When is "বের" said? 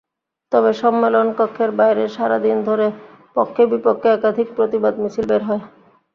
5.29-5.41